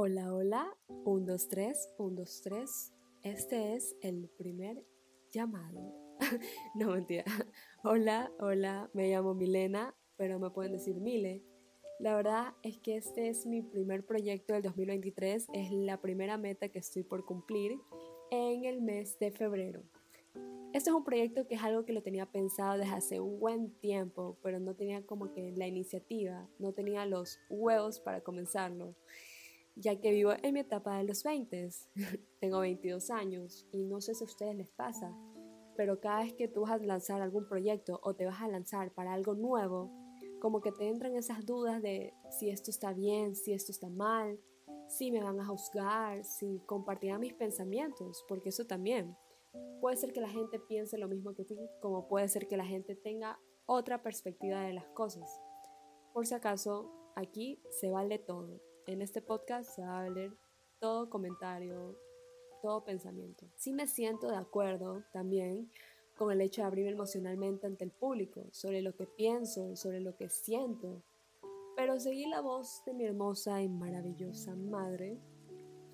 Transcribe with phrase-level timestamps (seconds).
[0.00, 0.76] Hola, hola,
[1.06, 2.92] 1, 2, 3, 1, 2, 3.
[3.24, 4.84] Este es el primer
[5.32, 5.92] llamado.
[6.76, 7.24] no mentira.
[7.82, 11.42] Hola, hola, me llamo Milena, pero me pueden decir Mile.
[11.98, 16.68] La verdad es que este es mi primer proyecto del 2023, es la primera meta
[16.68, 17.76] que estoy por cumplir
[18.30, 19.82] en el mes de febrero.
[20.72, 23.72] Este es un proyecto que es algo que lo tenía pensado desde hace un buen
[23.80, 28.94] tiempo, pero no tenía como que la iniciativa, no tenía los huevos para comenzarlo
[29.78, 31.68] ya que vivo en mi etapa de los 20.
[32.40, 35.16] Tengo 22 años y no sé si a ustedes les pasa,
[35.76, 38.92] pero cada vez que tú vas a lanzar algún proyecto o te vas a lanzar
[38.92, 39.90] para algo nuevo,
[40.40, 44.38] como que te entran esas dudas de si esto está bien, si esto está mal,
[44.88, 49.16] si me van a juzgar, si compartirán mis pensamientos, porque eso también.
[49.80, 52.66] Puede ser que la gente piense lo mismo que tú, como puede ser que la
[52.66, 55.40] gente tenga otra perspectiva de las cosas.
[56.12, 58.60] Por si acaso, aquí se vale todo.
[58.88, 60.32] En este podcast se va a leer
[60.80, 61.94] todo comentario,
[62.62, 63.44] todo pensamiento.
[63.54, 65.70] Sí me siento de acuerdo también
[66.16, 70.16] con el hecho de abrirme emocionalmente ante el público, sobre lo que pienso, sobre lo
[70.16, 71.02] que siento.
[71.76, 75.18] Pero seguí la voz de mi hermosa y maravillosa madre,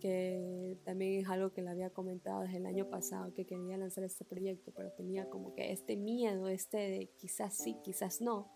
[0.00, 4.04] que también es algo que le había comentado desde el año pasado, que quería lanzar
[4.04, 8.50] este proyecto, pero tenía como que este miedo, este de quizás sí, quizás no.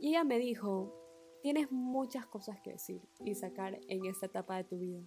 [0.00, 1.01] Y ella me dijo,
[1.42, 5.02] Tienes muchas cosas que decir y sacar en esta etapa de tu vida.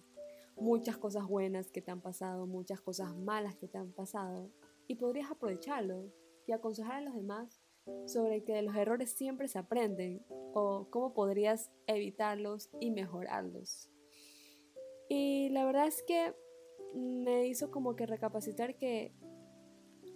[0.54, 4.50] Muchas cosas buenas que te han pasado, muchas cosas malas que te han pasado.
[4.86, 6.12] Y podrías aprovecharlo
[6.46, 7.62] y aconsejar a los demás
[8.04, 13.90] sobre que de los errores siempre se aprenden o cómo podrías evitarlos y mejorarlos.
[15.08, 16.34] Y la verdad es que
[16.94, 19.14] me hizo como que recapacitar que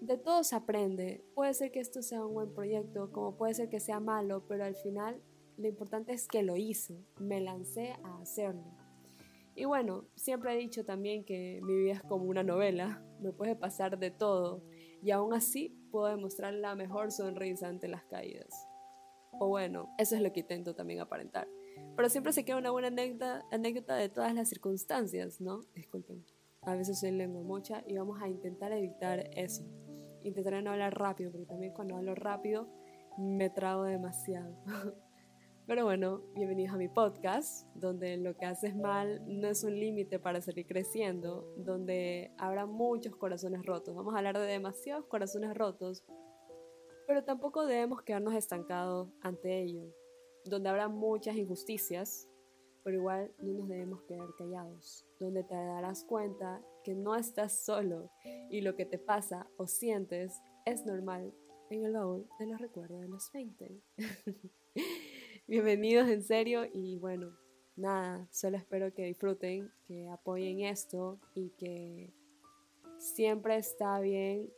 [0.03, 1.25] de todo se aprende.
[1.35, 4.65] Puede ser que esto sea un buen proyecto, como puede ser que sea malo, pero
[4.65, 5.23] al final
[5.57, 8.65] lo importante es que lo hice, me lancé a hacerlo.
[9.55, 13.57] Y bueno, siempre he dicho también que mi vida es como una novela, me puede
[13.57, 14.63] pasar de todo
[15.03, 18.67] y aún así puedo demostrar la mejor sonrisa ante las caídas.
[19.33, 21.49] O bueno, eso es lo que intento también aparentar.
[21.97, 25.61] Pero siempre se queda una buena anécdota, de todas las circunstancias, ¿no?
[25.75, 26.25] Disculpen,
[26.63, 29.65] a veces soy lengua mocha y vamos a intentar evitar eso.
[30.23, 32.69] Intentaré no hablar rápido, porque también cuando hablo rápido
[33.19, 34.57] me trago demasiado.
[35.71, 40.19] Pero bueno, bienvenidos a mi podcast, donde lo que haces mal no es un límite
[40.19, 43.95] para seguir creciendo, donde habrá muchos corazones rotos.
[43.95, 46.03] Vamos a hablar de demasiados corazones rotos,
[47.07, 49.85] pero tampoco debemos quedarnos estancados ante ello,
[50.45, 52.29] donde habrá muchas injusticias,
[52.83, 58.11] pero igual no nos debemos quedar callados, donde te darás cuenta que no estás solo
[58.51, 60.37] y lo que te pasa o sientes
[60.67, 61.33] es normal
[61.71, 63.81] en el baúl de los recuerdos de los 20.
[65.51, 67.37] Bienvenidos en serio y bueno,
[67.75, 72.15] nada, solo espero que disfruten, que apoyen esto y que
[72.99, 74.49] siempre está bien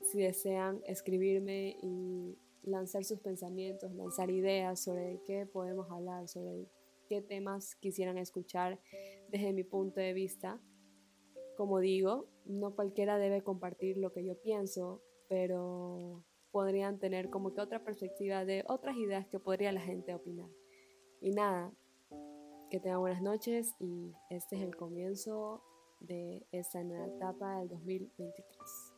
[0.00, 6.68] si desean escribirme y lanzar sus pensamientos, lanzar ideas sobre qué podemos hablar, sobre
[7.08, 8.78] qué temas quisieran escuchar
[9.28, 10.60] desde mi punto de vista.
[11.56, 17.60] Como digo, no cualquiera debe compartir lo que yo pienso, pero podrían tener como que
[17.60, 20.50] otra perspectiva de otras ideas que podría la gente opinar.
[21.20, 21.72] Y nada,
[22.70, 25.62] que tengan buenas noches y este es el comienzo
[26.00, 28.91] de esta nueva etapa del 2023.